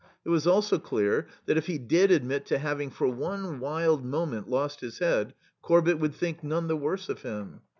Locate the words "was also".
0.29-0.79